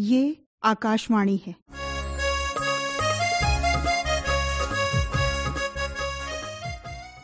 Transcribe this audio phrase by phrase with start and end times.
[0.00, 1.54] ये आकाशवाणी है।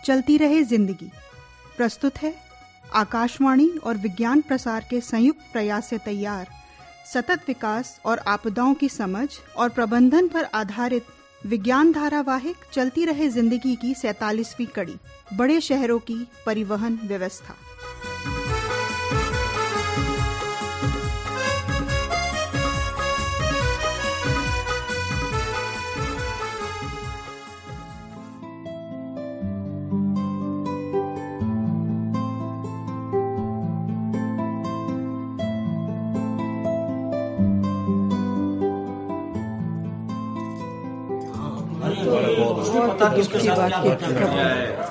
[0.04, 1.10] चलती रहे ज़िंदगी।
[1.76, 2.34] प्रस्तुत है
[2.94, 6.48] आकाशवाणी और विज्ञान प्रसार के संयुक्त प्रयास से तैयार।
[7.12, 11.06] सतत विकास और आपदाओं की समझ और प्रबंधन पर आधारित
[11.42, 14.96] विज्ञान धारावाहिक चलती रहे ज़िंदगी की सैतालीसवीं कड़ी।
[15.34, 17.54] बड़े शहरों की परिवहन व्यवस्था।
[42.46, 43.94] साथ क्या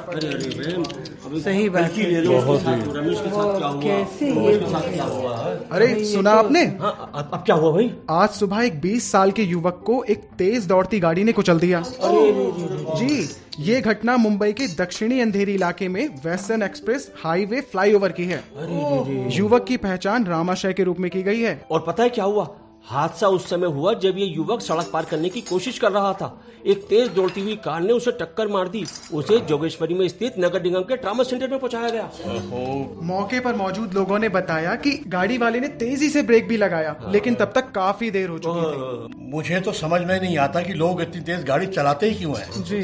[0.08, 4.58] अरे अरे बहन सही बात ले लो रमेश के साथ क्या हुआ कैसे ये
[4.90, 5.32] क्या हुआ
[5.72, 9.44] अरे सुना आपने हाँ अब अब क्या हुआ भाई आज सुबह एक 20 साल के
[9.44, 13.28] युवक को एक तेज दौड़ती गाड़ी ने कुचल दिया जी
[13.60, 18.44] ये घटना मुंबई के दक्षिणी अंधेरी इलाके में वेस्टर्न एक्सप्रेस हाईवे फ्लाईओवर की है
[19.38, 22.48] युवक की पहचान रामाशय के रूप में की गई है और पता है क्या हुआ
[22.86, 26.28] हादसा उस समय हुआ जब ये युवक सड़क पार करने की कोशिश कर रहा था।
[26.66, 28.84] एक तेज दौड़ती हुई कार ने उसे टक्कर मार दी।
[29.14, 32.04] उसे जोगेश्वरी में स्थित नगर निगम के ट्रामा सेंटर में पहुँचाया गया।
[33.04, 36.96] मौके पर मौजूद लोगों ने बताया कि गाड़ी वाले ने तेज़ी से ब्रेक भी लगाया
[37.08, 38.62] लेकिन तब तक काफ़ी देर हो चुकी
[39.08, 42.38] थी। मुझे तो समझ में नहीं आता कि लोग इतनी तेज गाड़ी चलाते ही क्यों
[42.38, 42.82] हैं। जी।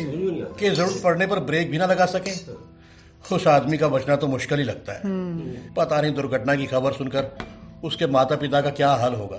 [0.59, 2.35] कि ज़रूरत पड़ने पर ब्रेक भी ना लगा सके।
[3.25, 5.01] उस आदमी का बचना तो मुश्किल ही लगता है।
[5.75, 7.35] पता नहीं दुर्घटना की खबर सुनकर
[7.83, 9.37] उसके माता पिता का क्या हाल होगा?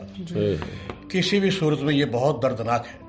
[1.13, 3.03] किसी भी सूरत में ये बहुत दर्दनाक है।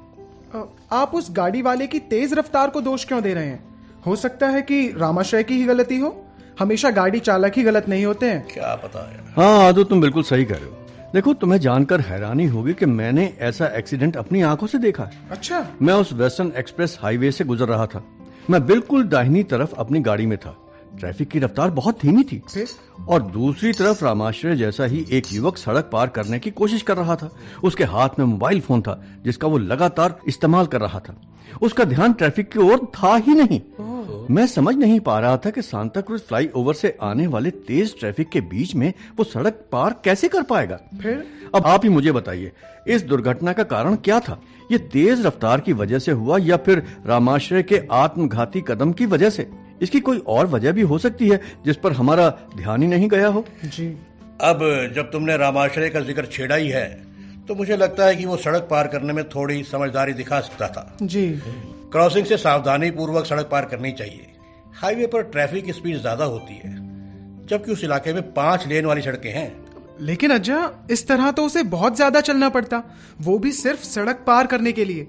[0.92, 3.64] आप उस गाड़ी वाले की तेज रफ्तार को दोष क्यों दे रहे हैं?
[4.06, 6.26] हो सकता है कि रामाशय की ही गलती हो।
[6.60, 9.20] हमेशा गाड़ी चालक ही गलत नहीं होते हैं। क्या पता है?
[9.38, 10.78] हाँ आदू तुम बिल्कुल सही कह रहे हो।
[11.14, 15.68] देखो तुम्हें जानकर हैरानी होगी कि मैंने ऐसा एक्सीडेंट अपनी आँखों से देखा। है अच्छा।
[15.82, 18.04] मैं उस वेस्टर्न एक्सप्रेस हाईवे से गुजर रहा था।
[18.50, 20.58] मैं बिल्कुल दाहिनी तरफ़ अपनी गाड़ी में था।
[21.00, 22.68] ट्रैफ़िक की रफ्तार बहुत धीमी थी। फिर?
[23.10, 27.16] और दूसरी तरफ़ रामाश्रय जैसा ही एक युवक सड़क पार करने की कोशिश कर रहा
[27.16, 27.30] था।
[27.64, 31.16] उसके हाथ में मोबाइल फ़ोन था जिसका वो लगातार इस्तेमाल कर रहा था।
[31.62, 33.62] उसका ध्यान ट्रैफ़िक की ओर था ही नहीं।
[34.32, 37.96] मैं समझ नहीं पा रहा था कि सांता क्रूज फ्लाई ओवर से आने वाले तेज
[38.00, 41.26] ट्रैफ़िक के बीच में वो सड़क पार कैसे कर पाएगा। फिर?
[41.56, 42.52] अब आप ही मुझे बताइए
[42.88, 44.40] इस दुर्घटना का कारण क्या था?
[44.72, 49.30] ये तेज रफ्तार की वजह से हुआ या फिर रामाश्रय के आत्मघाती कदम की वजह
[49.30, 49.50] से?
[49.82, 53.28] इसकी कोई और वजह भी हो सकती है जिस पर हमारा ध्यान ही नहीं गया
[53.28, 53.88] हो। जी।
[54.42, 54.60] अब
[54.96, 56.88] जब तुमने रामाश्रय का ज़िक्र छेड़ा ही है
[57.48, 60.98] तो मुझे लगता है कि वो सड़क पार करने में थोड़ी समझदारी दिखा सकता था।
[61.04, 61.28] जी।
[61.92, 64.28] क्रॉसिंग से सावधानी पूर्वक सड़क पार करनी चाहिए।
[64.76, 66.72] हाईवे पर ट्रैफ़िक स्पीड ज़्यादा होती है
[67.48, 69.52] जबकि उस इलाके में पाँच लेन वाली सड़कें हैं।
[70.02, 72.82] लेकिन अज्जा इस तरह तो उसे बहुत ज़्यादा चलना पड़ता।
[73.22, 75.08] वो भी सिर्फ़ सड़क पार करने के लिए।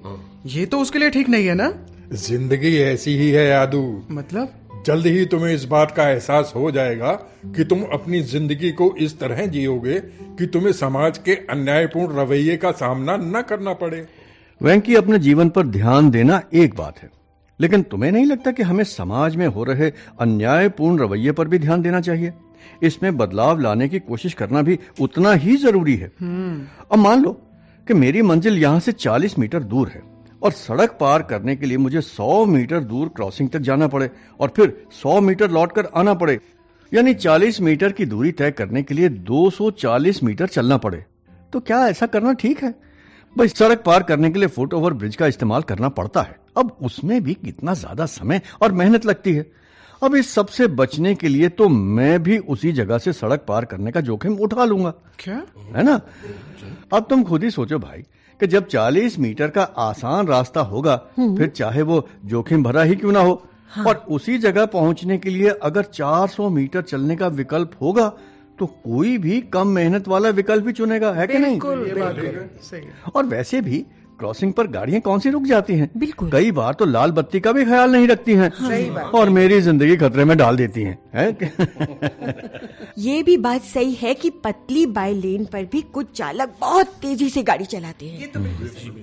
[0.48, 1.68] ये तो उसके लिए ठीक नहीं है ना?
[2.12, 4.52] ज़िंदगी ऐसी ही है यादू। मतलब?
[4.86, 7.12] जल्द ही तुम्हें इस बात का एहसास हो जाएगा
[7.56, 9.98] कि तुम अपनी ज़िंदगी को इस तरह जियोगे
[10.38, 14.06] कि तुम्हें समाज के अन्यायपूर्ण रवैये का सामना न करना पड़े।
[14.60, 17.10] वेंकी अपने जीवन पर ध्यान देना एक बात है
[17.60, 21.82] लेकिन तुम्हें नहीं लगता कि हमें समाज में हो रहे अन्यायपूर्ण रवैये पर भी ध्यान
[21.82, 22.32] देना चाहिए?
[22.82, 27.32] इसमें बदलाव लाने की कोशिश करना भी उतना ही ज़रूरी है। अब मान लो
[27.86, 30.13] कि मेरी मंजिल यहाँ से 40 मीटर दूर है।
[30.44, 34.10] और सड़क पार करने के लिए मुझे 100 मीटर दूर क्रॉसिंग तक जाना पड़े
[34.40, 36.38] और फिर 100 मीटर लौटकर आना पड़े।
[36.92, 41.04] यानी 40 मीटर की दूरी तय करने के लिए 240 मीटर चलना पड़े।
[41.52, 42.74] तो क्या ऐसा करना ठीक है?
[43.36, 46.76] भाई, सड़क पार करने के लिए फुट ओवर ब्रिज का इस्तेमाल करना पड़ता है। अब
[46.82, 49.63] उसमें भी कितना ज़्यादा समय और मेहनत लगती है।
[50.02, 53.92] अब इस सबसे बचने के लिए तो मैं भी उसी जगह से सड़क पार करने
[53.92, 55.42] का जोखिम उठा लूँगा। क्या?
[55.76, 56.00] है ना?
[56.92, 58.02] अब तुम खुद ही सोचो भाई
[58.40, 63.12] कि जब 40 मीटर का आसान रास्ता होगा फिर चाहे वो जोखिम भरा ही क्यों
[63.12, 67.70] ना हो। हाँ। और उसी जगह पहुँचने के लिए अगर 400 मीटर चलने का विकल्प
[67.80, 68.12] होगा
[68.58, 71.54] तो कोई भी कम मेहनत वाला विकल्प ही चुनेगा है कि नहीं?
[71.54, 72.16] ये बात
[72.62, 73.84] सही है। और वैसे भी
[74.18, 75.90] क्रॉसिंग पर गाड़ियाँ कौन सी रुक जाती हैं?
[75.96, 79.28] बिल्कुल। कई बार तो लाल बत्ती का भी ख्याल नहीं रखती हैं। सही बात। और
[79.30, 81.30] मेरी ज़िंदगी खतरे में डाल देती हैं है?
[82.98, 87.28] ये भी बात सही है कि पतली बाई लेन पर भी कुछ चालक बहुत तेज़ी
[87.30, 88.40] से गाड़ी चलाते हैं। तो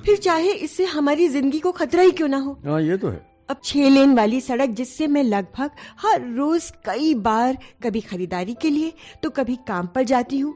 [0.06, 3.30] फिर चाहे इससे हमारी ज़िंदगी को खतरा ही क्यों ना हो। हाँ ये तो है।
[3.50, 5.72] अब छह लेन वाली सड़क जिससे मैं लगभग
[6.02, 8.94] हर रोज कई बार कभी खरीदारी के लिए
[9.24, 10.54] तो कभी काम पर जाती हूँ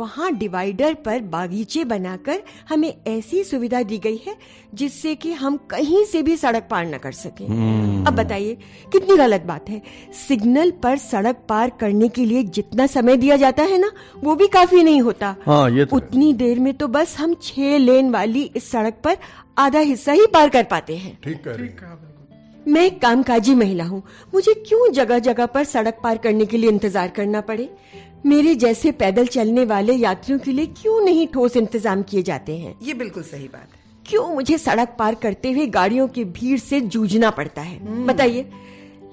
[0.00, 4.34] वहाँ डिवाइडर पर बागीचे बनाकर हमें ऐसी सुविधा दी गई है
[4.74, 7.44] जिससे कि हम कहीं से भी सड़क पार न कर सके।
[8.04, 8.56] अब बताइए
[8.92, 9.80] कितनी गलत बात है?
[10.18, 13.90] सिग्नल पर सड़क पार करने के लिए जितना समय दिया जाता है ना
[14.24, 17.76] वो भी काफ़ी नहीं होता। हाँ ये तो उतनी देर में तो बस हम छह
[17.78, 19.16] लेन वाली इस सड़क पर
[19.58, 21.68] आधा हिस्सा ही पार कर पाते हैं। ठीक कह रही
[22.66, 24.02] मैं एक कामकाजी महिला हूँ।
[24.34, 27.68] मुझे क्यों जगह जगह पर सड़क पार करने के लिए इंतज़ार करना पड़े?
[28.26, 32.74] मेरे जैसे पैदल चलने वाले यात्रियों के लिए क्यों नहीं ठोस इंतज़ाम किए जाते हैं?
[32.82, 36.80] ये बिल्कुल सही बात है। क्यों मुझे सड़क पार करते हुए गाड़ियों की भीड़ से
[36.80, 38.06] जूझना पड़ता है?
[38.06, 38.50] बताइए।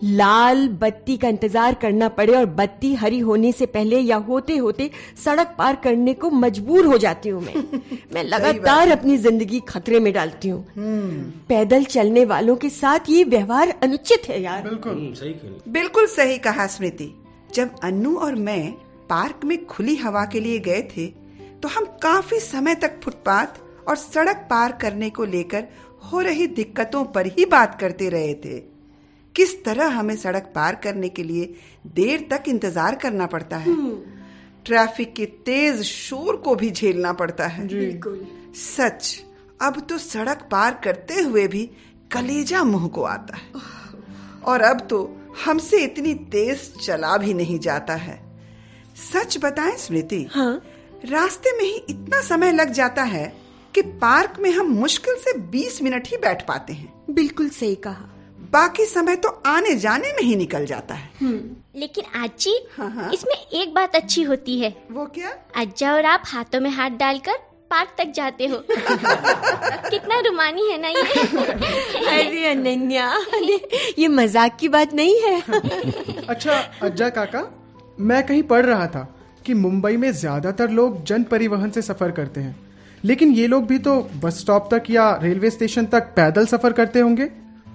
[0.04, 4.90] लाल बत्ती का इंतज़ार करना पड़े और बत्ती हरी होने से पहले या होते होते
[5.26, 7.54] सड़क पार करने को मजबूर हो जाती हूँ मैं।
[8.14, 10.66] मैं लगातार अपनी ज़िंदगी खतरे में डालती हूँ।
[11.50, 15.34] पैदल चलने वालों के साथ ये व्यवहार अनुचित है यार। हम्म, सही
[15.72, 17.14] बिल्कुल सही कहा स्मृति।
[17.54, 18.74] जब अन्नू और मैं
[19.12, 21.08] पार्क में खुली हवा के लिए गए थे
[21.60, 25.68] तो हम काफ़ी समय तक फुटपाथ और सड़क पार करने को लेकर
[26.04, 28.60] हो रही दिक्कतों पर ही बात करते रहे थे।
[29.36, 31.54] किस तरह हमें सड़क पार करने के लिए
[31.96, 33.76] देर तक इंतज़ार करना पड़ता है?
[34.66, 37.68] ट्रैफ़िक के तेज शोर को भी झेलना पड़ता है।
[38.56, 39.24] सच
[39.62, 41.70] अब तो सड़क पार करते हुए भी
[42.12, 43.64] कलेजा मुँह को आता है।
[44.44, 45.00] और अब तो
[45.46, 48.20] हमसे इतनी तेज चला भी नहीं जाता है।
[48.96, 50.62] सच बताएँ स्मृति हाँ।
[51.06, 53.42] रास्ते में ही इतना समय लग जाता है
[53.76, 58.08] कि पार्क में हम मुश्किल से 20 मिनट ही बैठ पाते हैं। बिल्कुल सही कहा।
[58.52, 61.10] बाकी समय तो आने जाने में ही निकल जाता है।
[61.76, 65.30] लेकिन आजी हाँ, हाँ। इसमें एक बात अच्छी होती है। वो क्या?
[65.56, 67.38] अज्जा और आप हाथों में हाथ डालकर
[67.72, 71.02] पार्क तक जाते हो। कितना रुमानी है ना ये।
[72.08, 73.22] अरे अनन्या
[74.00, 75.42] ये मज़ाक की बात नहीं है।
[76.30, 77.61] अच्छा अज्जा काका।
[78.00, 79.08] मैं कहीं पढ़ रहा था
[79.46, 82.56] कि मुंबई में ज़्यादातर लोग जन परिवहन से सफ़र करते हैं।
[83.04, 87.00] लेकिन ये लोग भी तो बस स्टॉप तक या रेलवे स्टेशन तक पैदल सफ़र करते
[87.00, 87.26] होंगे।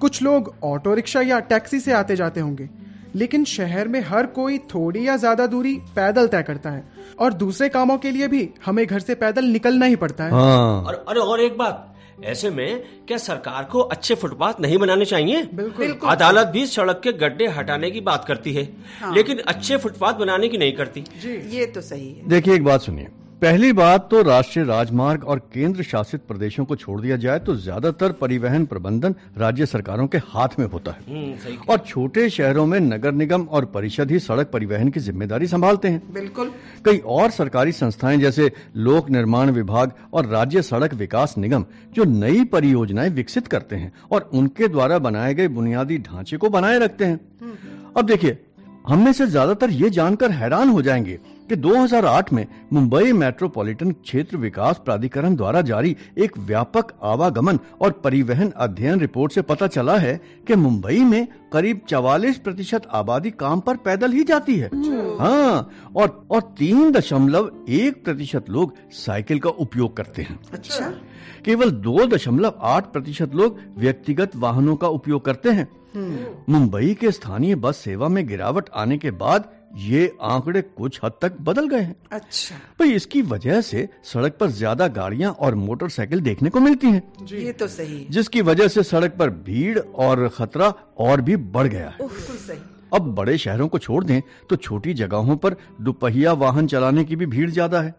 [0.00, 2.68] कुछ लोग ऑटो रिक्शा या टैक्सी से आते जाते होंगे।
[3.14, 6.84] लेकिन शहर में हर कोई थोड़ी या ज़्यादा दूरी पैदल तय करता है।
[7.20, 10.82] और दूसरे कामों के लिए भी हमें घर से पैदल निकलना ही पड़ता है। हाँ।
[10.82, 15.42] और अरे और एक बात ऐसे में क्या सरकार को अच्छे फुटपाथ नहीं बनाने चाहिए?
[15.54, 18.68] बिल्कुल। अदालत भी सड़क के गड्ढे हटाने की बात करती है
[19.00, 22.64] हाँ। लेकिन अच्छे फुटपाथ बनाने की नहीं करती। जी। ये तो सही है। देखिए एक
[22.64, 23.08] बात सुनिए।
[23.42, 28.12] पहली बात तो राष्ट्रीय राजमार्ग और केंद्र शासित प्रदेशों को छोड़ दिया जाए तो ज़्यादातर
[28.12, 33.12] परिवहन प्रबंधन राज्य सरकारों के हाथ में होता है। हम्म, और छोटे शहरों में नगर
[33.12, 36.52] निगम और परिषद ही सड़क परिवहन की ज़िम्मेदारी संभालते हैं। बिल्कुल।
[36.84, 42.44] कई और सरकारी संस्थाएँ जैसे लोक निर्माण विभाग और राज्य सड़क विकास निगम जो नई
[42.46, 47.20] परियोजनाएँ विकसित करते हैं और उनके द्वारा बनाए गए बुनियादी ढांचे को बनाए रखते हैं।
[47.96, 48.38] अब देखिए
[48.88, 54.36] हम में से ज़्यादातर ये जानकर हैरान हो जाएँगे कि 2008 में मुंबई मेट्रोपॉलिटन क्षेत्र
[54.36, 60.20] विकास प्राधिकरण द्वारा जारी एक व्यापक आवागमन और परिवहन अध्ययन रिपोर्ट से पता चला है
[60.46, 64.70] कि मुंबई में करीब 44 प्रतिशत आबादी काम पर पैदल ही जाती है।
[65.18, 70.90] हाँ और और तीन दशमलव एक प्रतिशत लोग साइकिल का उपयोग करते हैं। अच्छा।
[71.44, 75.68] केवल दो दशमलव आठ प्रतिशत लोग व्यक्तिगत वाहनों का उपयोग करते हैं।
[76.48, 81.36] मुंबई के स्थानीय बस सेवा में गिरावट आने के बाद ये आंकड़े कुछ हद तक
[81.40, 86.50] बदल गए हैं। अच्छा। भाई इसकी वजह से सड़क पर ज़्यादा गाड़ियाँ और मोटरसाइकिल देखने
[86.50, 87.02] को मिलती हैं।
[87.32, 91.88] ये तो सही। जिसकी वजह से सड़क पर भीड़ और खतरा और भी बढ़ गया
[91.90, 92.58] है। सही।
[92.94, 94.20] अब बड़े शहरों को छोड़ दें
[94.50, 97.94] तो छोटी जगहों पर दुपहिया वाहन चलाने की भी भीड़ ज़्यादा है।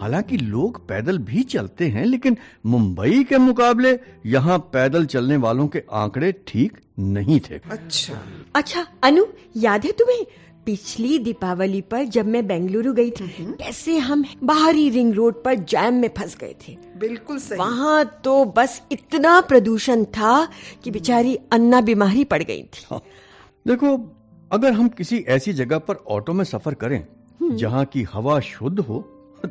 [0.00, 2.36] हालाँकि लोग पैदल भी चलते हैं लेकिन
[2.66, 8.14] मुंबई के मुकाबले यहाँ पैदल चलने वालों के आंकड़े ठीक नहीं थे। अच्छा।
[8.54, 9.24] अच्छा अनु
[9.56, 10.24] याद है तुम्हें
[10.66, 13.28] पिछली दीपावली पर जब मैं बेंगलुरु गई थी
[13.58, 18.44] कैसे हम बाहरी रिंग रोड पर जैम में फंस गए थे। बिल्कुल सही। वहाँ तो
[18.56, 20.44] बस इतना प्रदूषण था
[20.84, 23.00] कि बेचारी अन्ना बीमारी पड़ गई थी। हाँ।
[23.66, 23.96] देखो
[24.50, 27.02] अगर हम किसी ऐसी जगह पर ऑटो में सफ़र करें
[27.40, 29.00] जहाँ की हवा शुद्ध हो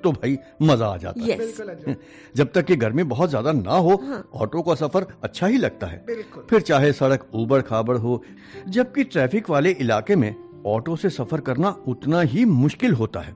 [0.04, 1.96] तो भाई मज़ा आ जाता है।
[2.36, 4.02] जब तक कि गर्मी बहुत ज़्यादा ना हो
[4.36, 8.22] ऑटो का सफ़र अच्छा ही लगता है। बिल्कुल। फिर चाहे सड़क उबड़ खाबड़ हो
[8.68, 10.34] जबकि ट्रैफ़िक वाले इलाके में
[10.66, 13.36] ऑटो से सफ़र करना उतना ही मुश्किल होता है।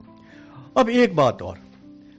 [0.76, 1.56] अब एक बात और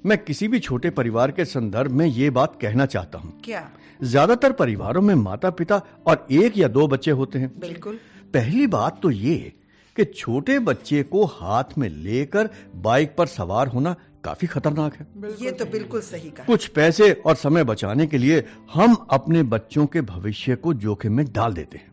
[0.06, 3.70] मैं किसी भी छोटे परिवार के संदर्भ में ये बात कहना चाहता हूँ। क्या?
[4.02, 8.00] ज़्यादातर परिवारों में माता पिता और एक या दो बच्चे होते हैं। बिल्कुल।
[8.34, 9.36] पहली बात तो ये
[9.96, 15.08] कि छोटे बच्चे को हाथ में लेकर बाइक पर सवार होना काफ़ी खतरनाक है।
[15.42, 19.86] ये तो बिल्कुल सही कहा। कुछ पैसे और समय बचाने के लिए हम अपने बच्चों
[19.86, 21.88] के भविष्य को जोखिम में डाल देते हैं।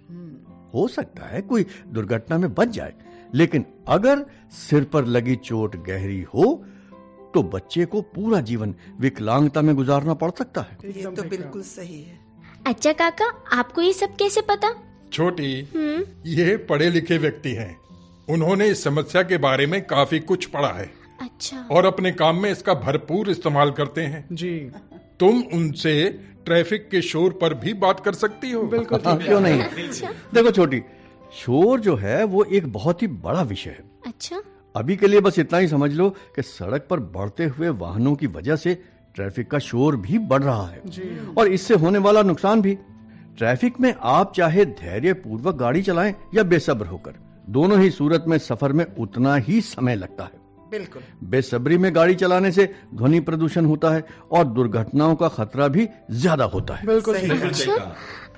[0.75, 2.95] हो सकता है कोई दुर्घटना में बच जाए
[3.37, 4.25] लेकिन अगर
[4.59, 6.45] सिर पर लगी चोट गहरी हो
[7.35, 12.01] तो बच्चे को पूरा जीवन विकलांगता में गुजारना पड़ सकता है। ये तो बिल्कुल सही
[12.03, 12.19] है।
[12.67, 14.75] अच्छा काका आपको ये सब कैसे पता?
[15.13, 15.53] छोटी
[16.29, 17.77] ये पढ़े लिखे व्यक्ति हैं।
[18.29, 20.91] उन्होंने इस समस्या के बारे में काफ़ी कुछ पढ़ा है।
[21.21, 24.59] अच्छा। और अपने काम में इसका भरपूर इस्तेमाल करते हैं। जी।
[25.21, 26.09] तुम उनसे
[26.45, 29.63] ट्रैफ़िक के शोर पर भी बात कर सकती हो। बिल्कुल हाँ, क्यों नहीं?
[30.35, 30.83] देखो छोटी
[31.37, 34.41] शोर जो है वो एक बहुत ही बड़ा विषय है। अच्छा।
[34.75, 38.27] अभी के लिए बस इतना ही समझ लो कि सड़क पर बढ़ते हुए वाहनों की
[38.27, 38.75] वजह से
[39.15, 40.83] ट्रैफ़िक का शोर भी बढ़ रहा है।
[41.39, 42.75] और इससे होने वाला नुकसान भी।
[43.39, 47.15] ट्रैफ़िक में आप चाहे धैर्य पूर्वक गाड़ी चलाएँ या बेसब्र होकर
[47.49, 52.15] दोनों ही सूरत में सफ़र में उतना ही समय लगता है। बिल्कुल। बेसब्री में गाड़ी
[52.15, 57.17] चलाने से ध्वनि प्रदूषण होता है और दुर्घटनाओं का खतरा भी ज़्यादा होता है। बिल्कुल
[57.17, 57.93] सही। है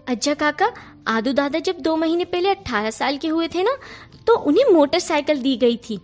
[0.08, 0.66] अच्छा काका
[1.08, 3.76] आदू दादा जब दो महीने पहले अट्ठारह साल के हुए थे ना
[4.26, 5.98] तो उन्हें मोटरसाइकिल दी गई थी।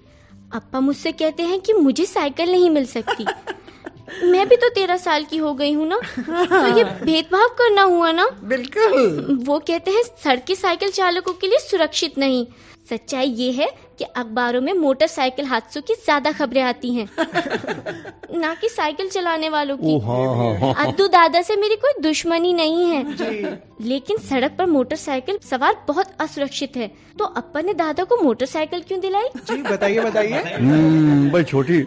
[0.55, 3.25] अपा मुझसे कहते हैं कि मुझे साइकिल नहीं मिल सकती।
[4.31, 8.11] मैं भी तो तेरह साल की हो गई हूँ ना तो ये भेदभाव करना हुआ
[8.13, 12.47] ना। बिल्कुल। वो कहते हैं सड़की साइकिल चालकों के लिए सुरक्षित नहीं।
[12.91, 17.09] सच्चाई ये है कि अखबारों में मोटरसाइकिल हादसों की ज़्यादा खबरें आती हैं।
[18.39, 22.03] ना कि साइकिल चलाने वालों की। ओ हाँ हाँ हाँ। अद्दू दादा से मेरी कोई
[22.03, 28.05] दुश्मनी नहीं है। लेकिन सड़क पर मोटरसाइकिल सवार बहुत असुरक्षित है। तो अपन ने दादा
[28.05, 29.29] को मोटरसाइकिल क्यों दिलाई?
[29.37, 31.79] जी बताइए बताइए। हम्म, भाई छोटी।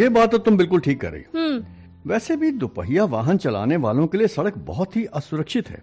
[0.00, 1.64] ये बात तो तुम बिल्कुल ठीक कर रही हम्म।
[2.06, 5.82] वैसे भी दोपहिया वाहन चलाने वालों के लिए सड़क बहुत ही असुरक्षित है।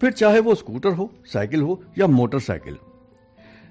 [0.00, 2.76] फिर चाहे वो स्कूटर हो साइकिल हो या मोटरसाइकिल।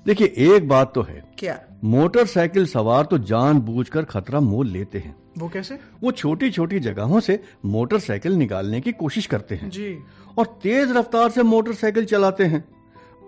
[0.06, 1.60] देखिए एक बात तो है। क्या?
[1.84, 5.80] मोटरसाइकिल सवार तो जानबूझकर खतरा मोल लेते हैं। वो कैसे?
[6.04, 9.98] वो छोटी छोटी जगहों से मोटरसाइकिल निकालने की कोशिश करते हैं। जी।
[10.38, 12.64] और तेज रफ्तार से मोटरसाइकिल चलाते हैं।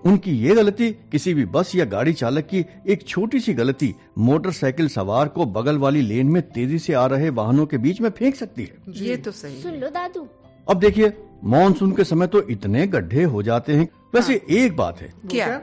[0.05, 4.87] उनकी ये गलती किसी भी बस या गाड़ी चालक की एक छोटी सी गलती मोटरसाइकिल
[4.87, 8.35] सवार को बगल वाली लेन में तेज़ी से आ रहे वाहनों के बीच में फेंक
[8.35, 10.27] सकती है। ये तो सही सुन लो दादू।
[10.69, 11.13] अब देखिए
[11.43, 15.61] मानसून के समय तो इतने गड्ढे हो जाते हैं। वैसे एक बात है। क्या?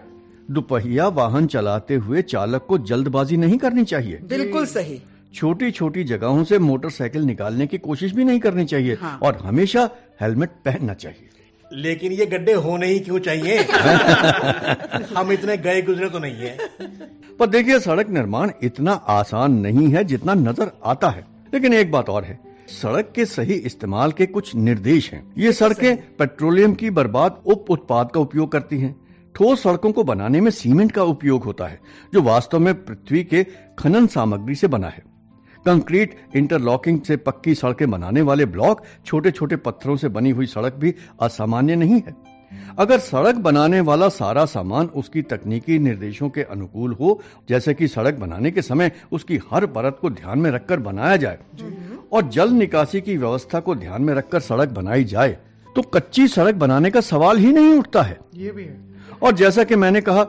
[0.51, 5.03] दुपहिया वाहन चलाते हुए चालक को जल्दबाजी नहीं करनी चाहिए। बिल्कुल सही।
[5.35, 9.91] छोटी छोटी जगहों से मोटरसाइकिल निकालने की कोशिश भी नहीं करनी चाहिए हाँ। और हमेशा
[10.21, 11.29] हेलमेट पहनना चाहिए।
[11.73, 13.59] लेकिन ये गड्ढे होने ही क्यों चाहिए?
[15.17, 16.59] हम इतने गए गुजरे तो नहीं है।
[17.39, 22.09] पर देखिए सड़क निर्माण इतना आसान नहीं है जितना नज़र आता है। लेकिन एक बात
[22.09, 27.43] और है सड़क के सही इस्तेमाल के कुछ निर्देश हैं। ये सड़कें पेट्रोलियम की बर्बाद
[27.47, 29.01] उप उत्पाद का उपयोग करती हैं।
[29.35, 31.81] ठोस सड़कों को बनाने में सीमेंट का उपयोग होता है,
[32.15, 33.45] जो वास्तव में पृथ्वी के
[33.79, 35.03] खनन सामग्री से बना है।
[35.67, 40.75] कंक्रीट, इंटरलॉकिंग से पक्की सड़कें बनाने वाले ब्लॉक छोटे छोटे पत्थरों से बनी हुई सड़क
[40.75, 42.15] भी असामान्य नहीं है।
[42.79, 48.15] अगर सड़क बनाने वाला सारा सामान उसकी तकनीकी निर्देशों के अनुकूल हो, जैसे कि सड़क
[48.15, 51.39] बनाने के समय उसकी हर परत को ध्यान में रखकर बनाया जाए
[52.12, 55.39] और जल निकासी की व्यवस्था को ध्यान में रखकर सड़क बनाई जाए
[55.77, 58.92] तो कच्ची सड़क बनाने का सवाल ही नहीं उठता है। ये भी है।
[59.23, 60.25] और जैसा कि मैंने कहा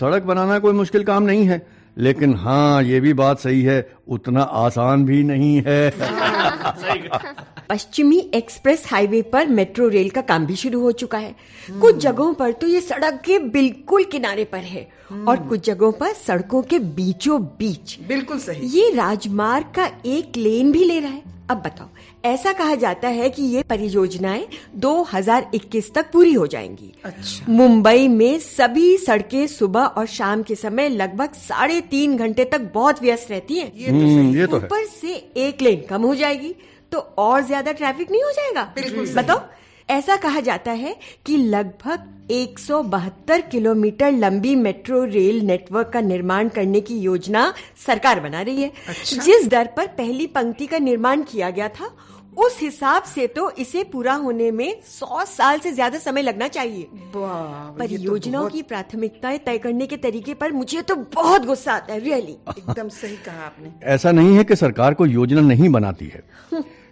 [0.00, 1.66] सड़क बनाना कोई मुश्किल काम नहीं है
[1.98, 5.92] लेकिन हाँ ये भी बात सही है उतना आसान भी नहीं है।
[7.70, 11.34] पश्चिमी एक्सप्रेस हाईवे पर मेट्रो रेल का काम भी शुरू हो चुका है।
[11.80, 14.88] कुछ जगहों पर तो ये सड़क के बिल्कुल किनारे पर है
[15.28, 20.72] और कुछ जगहों पर सड़कों के बीचों बीच। बिल्कुल सही। ये राजमार्ग का एक लेन
[20.72, 21.88] भी ले रहा है। अब बताओ
[22.24, 28.38] ऐसा कहा जाता है कि ये परियोजनाएँ 2021 तक पूरी हो जाएँगी। अच्छा। मुंबई में
[28.38, 33.58] सभी सड़कें सुबह और शाम के समय लगभग साढ़े तीन घंटे तक बहुत व्यस्त रहती
[33.58, 36.54] हैं। ये तो हम्म, ये तो है। ऊपर से एक लेन कम हो जाएगी
[36.92, 38.62] तो और ज़्यादा ट्रैफ़िक नहीं हो जाएगा?
[38.74, 39.40] बिल्कुल बताओ।
[39.88, 46.80] ऐसा कहा जाता है कि लगभग 172 किलोमीटर लंबी मेट्रो रेल नेटवर्क का निर्माण करने
[46.80, 47.52] की योजना
[47.86, 51.90] सरकार बना रही है। अच्छा। जिस दर पर पहली पंक्ति का निर्माण किया गया था
[52.36, 56.88] उस हिसाब से तो इसे पूरा होने में सौ साल से ज़्यादा समय लगना चाहिए।
[57.16, 61.92] वाह, ये तो की प्राथमिकताएँ तय करने के तरीके पर मुझे तो बहुत गुस्सा आता
[61.92, 66.06] है रियली एकदम सही कहा आपने। ऐसा नहीं है कि सरकार को योजना नहीं बनाती
[66.06, 66.22] है।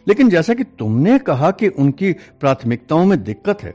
[0.06, 3.74] लेकिन जैसा कि तुमने कहा कि उनकी प्राथमिकताओं में दिक्कत है।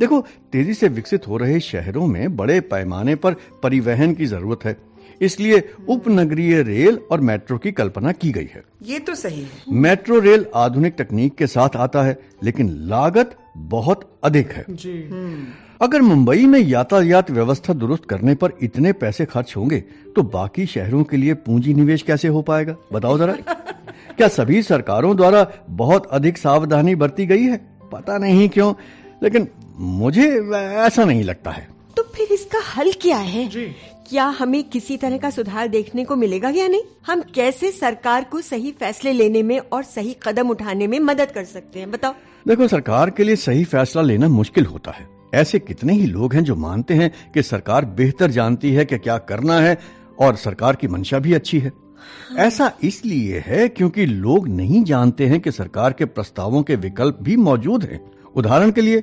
[0.00, 0.20] देखो
[0.52, 4.76] तेज़ी से विकसित हो रहे शहरों में बड़े पैमाने पर परिवहन की ज़रूरत है।
[5.20, 10.18] इसलिए उपनगरीय रेल और मेट्रो की कल्पना की गई है। ये तो सही है। मेट्रो
[10.20, 14.98] रेल आधुनिक तकनीक के साथ आता है लेकिन लागत बहुत अधिक है। जी।
[15.80, 19.80] अगर मुंबई में यातायात व्यवस्था दुरुस्त करने पर इतने पैसे खर्च होंगे
[20.16, 22.76] तो बाकी शहरों के लिए पूंजी निवेश कैसे हो पाएगा?
[22.92, 23.32] बताओ जरा।
[24.16, 27.56] क्या सभी सरकारों द्वारा बहुत अधिक सावधानी बरती गई है?
[27.92, 28.74] पता नहीं क्यों
[29.22, 33.48] लेकिन मुझे ऐसा नहीं लगता है। तो फिर इसका हल क्या है?
[33.48, 33.74] जी।
[34.12, 36.80] क्या हमें किसी तरह का सुधार देखने को मिलेगा या नहीं?
[37.06, 41.44] हम कैसे सरकार को सही फैसले लेने में और सही कदम उठाने में मदद कर
[41.44, 41.90] सकते हैं?
[41.90, 42.14] बताओ।
[42.48, 46.44] देखो, सरकार के लिए सही फैसला लेना मुश्किल होता है। ऐसे कितने ही लोग हैं
[46.44, 49.78] जो मानते हैं कि सरकार बेहतर जानती है कि क्या करना है
[50.18, 51.72] और सरकार की मंशा भी अच्छी है।
[52.36, 57.36] ऐसा इसलिए है क्योंकि लोग नहीं जानते हैं कि सरकार के प्रस्तावों के विकल्प भी
[57.36, 59.02] मौजूद हैं। उदाहरण के लिए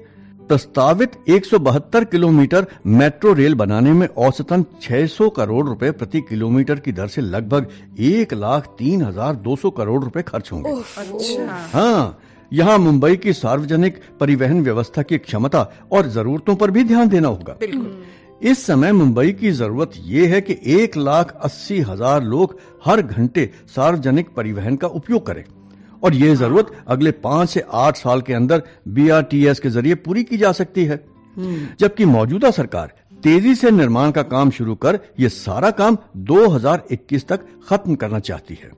[0.50, 7.08] प्रस्तावित 172 किलोमीटर मेट्रो रेल बनाने में औसतन 600 करोड़ रुपए प्रति किलोमीटर की दर
[7.08, 7.68] से लगभग
[8.00, 12.20] एक लाख तीन हज़ार दो सौ करोड़ रुपए खर्च होंगे। अच्छा। हाँ
[12.52, 17.58] यहाँ मुंबई की सार्वजनिक परिवहन व्यवस्था की क्षमता और जरूरतों पर भी ध्यान देना होगा।
[18.42, 23.50] इस समय मुंबई की ज़रूरत ये है कि एक लाख अस्सी हज़ार लोग हर घंटे
[23.76, 25.44] सार्वजनिक परिवहन का उपयोग करें।
[26.04, 30.38] और ये ज़रूरत अगले पाँच से आठ साल के अंदर बीआरटीएस के ज़रिए पूरी की
[30.38, 31.04] जा सकती है।
[31.80, 37.46] जबकि मौजूदा सरकार तेज़ी से निर्माण का काम शुरू कर ये सारा काम 2021 तक
[37.70, 38.72] खत्म करना चाहती है।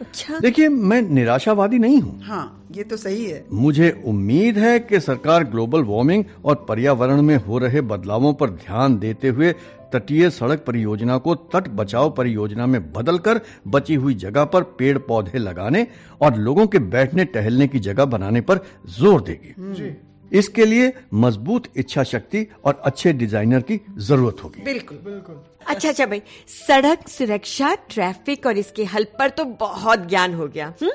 [0.00, 5.00] अच्छा। देखिए मैं निराशावादी नहीं हूँ। हाँ ये तो सही है। मुझे उम्मीद है कि
[5.00, 9.54] सरकार ग्लोबल वार्मिंग और पर्यावरण में हो रहे बदलावों पर ध्यान देते हुए
[9.92, 15.38] तटीय सड़क परियोजना को तट बचाओ परियोजना में बदलकर बची हुई जगह पर पेड़ पौधे
[15.38, 15.86] लगाने
[16.20, 18.60] और लोगों के बैठने टहलने की जगह बनाने पर
[18.98, 19.94] ज़ोर देगी।
[20.32, 26.06] इसके लिए मज़बूत इच्छा शक्ति और अच्छे डिज़ाइनर की ज़रूरत होगी। बिल्कुल। बिल्कुल। अच्छा अच्छा
[26.06, 30.90] भाई सड़क सुरक्षा ट्रैफ़िक और इसके हल पर तो बहुत ज्ञान हो गया हुँ?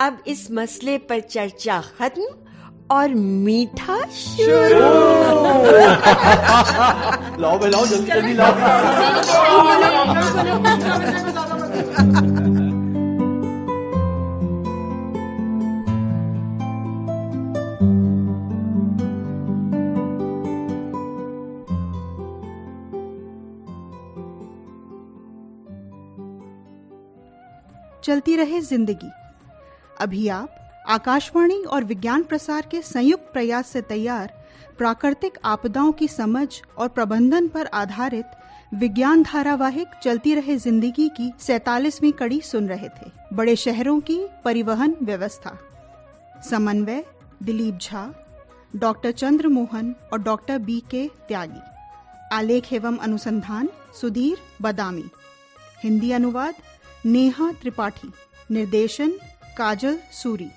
[0.00, 2.26] अब इस मसले पर चर्चा खत्म।
[2.90, 4.80] और मीठा शुरू।
[7.42, 8.52] लाओ भाई लाओ जल्दी जल्दी लाओ।
[28.04, 29.10] चलती रहे ज़िंदगी।
[30.00, 34.32] अभी आप आकाशवाणी और विज्ञान प्रसार के संयुक्त प्रयास से तैयार,
[34.78, 36.48] प्राकृतिक आपदाओं की समझ
[36.78, 43.10] और प्रबंधन पर आधारित विज्ञान धारावाहिक चलती रहे ज़िंदगी की सैतालीसवीं कड़ी सुन रहे थे।
[43.32, 45.58] बड़े शहरों की परिवहन व्यवस्था।
[46.48, 47.04] समन्वय,
[47.42, 48.08] दिलीप झा,
[48.76, 51.60] डॉक्टर चंद्र मोहन और डॉक्टर बी के त्यागी।
[52.32, 53.68] आलेख एवं अनुसंधान,
[54.00, 55.04] सुधीर बदामी।
[55.84, 56.54] हिंदी अनुवाद,
[57.06, 58.12] नेहा त्रिपाठी।
[58.50, 59.12] निर्देशन,
[59.58, 60.50] काजल सूरी।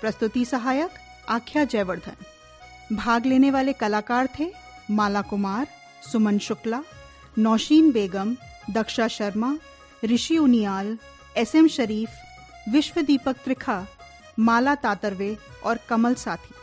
[0.00, 0.90] प्रस्तुति सहायक
[1.28, 4.52] आख्या जयवर्धन। भाग लेने वाले कलाकार थे
[4.90, 5.66] माला कुमार,
[6.12, 6.82] सुमन शुक्ला,
[7.38, 8.36] नौशीन बेगम,
[8.70, 9.56] दक्षा शर्मा,
[10.04, 10.98] ऋषि उनियाल
[11.36, 12.08] एस एम शरीफ
[12.68, 13.86] विश्व दीपक त्रिखा,
[14.38, 16.54] माला तातरवे और कमल साथी।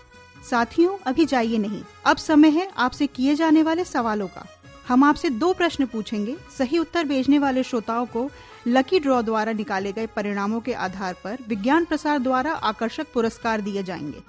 [0.49, 4.45] साथियों, अभी जाइए नहीं। अब समय है आपसे किए जाने वाले सवालों का।
[4.87, 8.29] हम आपसे दो प्रश्न पूछेंगे, सही उत्तर भेजने वाले श्रोताओं को
[8.67, 13.83] लकी ड्रॉ द्वारा निकाले गए परिणामों के आधार पर विज्ञान प्रसार द्वारा आकर्षक पुरस्कार दिए
[13.83, 14.21] जाएँगे।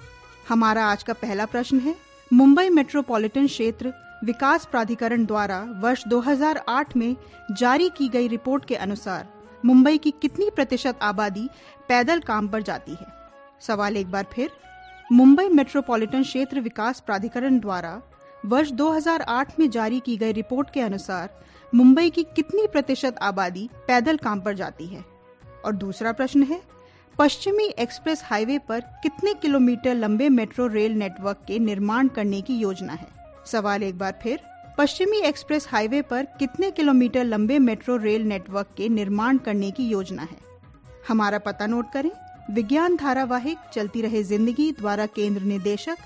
[0.49, 1.95] हमारा आज का पहला प्रश्न है,
[2.33, 3.93] मुंबई मेट्रोपॉलिटन क्षेत्र
[4.23, 7.15] विकास प्राधिकरण द्वारा वर्ष 2008 में
[7.51, 9.27] जारी की गई रिपोर्ट के अनुसार
[9.65, 11.49] मुंबई की कितनी प्रतिशत आबादी
[11.89, 13.07] पैदल काम पर जाती है?
[13.61, 14.51] सवाल एक बार फिर,
[15.11, 18.01] मुंबई मेट्रोपॉलिटन क्षेत्र विकास प्राधिकरण द्वारा
[18.45, 21.29] वर्ष 2008 में जारी की गई रिपोर्ट के अनुसार
[21.73, 25.05] मुंबई की कितनी प्रतिशत आबादी पैदल काम पर जाती है?
[25.65, 26.61] और दूसरा प्रश्न है,
[27.19, 32.93] पश्चिमी एक्सप्रेस हाईवे पर कितने किलोमीटर लंबे मेट्रो रेल नेटवर्क के निर्माण करने की योजना
[32.93, 33.07] है?
[33.45, 34.39] सवाल एक बार फिर,
[34.77, 40.21] पश्चिमी एक्सप्रेस हाईवे पर कितने किलोमीटर लंबे मेट्रो रेल नेटवर्क के निर्माण करने की योजना
[40.21, 40.37] है?
[41.07, 42.11] हमारा पता नोट करें,
[42.51, 45.97] विज्ञान धारावाहिक चलती रहे ज़िंदगी द्वारा केंद्र निदेशक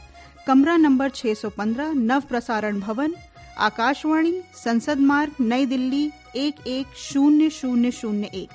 [0.47, 3.15] कमरा नंबर 615 नव प्रसारण भवन
[3.59, 8.49] आकाशवाणी, संसद मार्ग, नई दिल्ली, एक एक शून्य शून्य शून्य एक।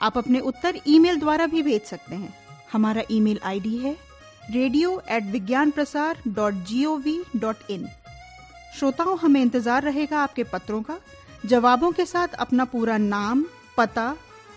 [0.00, 2.34] आप अपने उत्तर ईमेल द्वारा भी भेज सकते हैं।
[2.72, 3.96] हमारा ईमेल आईडी है
[4.50, 7.86] radio at Vigyan Prasar dot G O V dot in
[8.78, 10.98] श्रोताओं, हमें इंतज़ार रहेगा आपके पत्रों का,
[11.46, 13.44] जवाबों के साथ अपना पूरा नाम,
[13.76, 14.14] पता,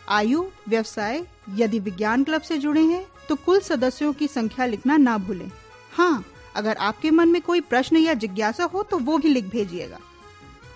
[0.10, 5.18] आयु, व्यवसाय, यदि विज्ञान क्लब से जुड़े हैं तो कुल सदस्यों की संख्या लिखना ना
[5.20, 5.50] भूलें।
[5.94, 6.24] हाँ
[6.56, 10.00] अगर आपके मन में कोई प्रश्न या जिज्ञासा हो तो वो भी लिख भेजिएगा।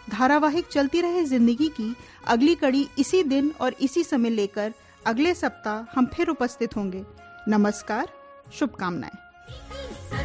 [0.10, 1.96] धारावाहिक चलती रहे ज़िंदगी की
[2.28, 4.74] अगली कड़ी इसी दिन और इसी समय लेकर
[5.06, 7.04] अगले सप्ताह हम फिर उपस्थित होंगे।
[7.48, 8.08] नमस्कार,
[8.54, 10.24] शुभकामनाएँ।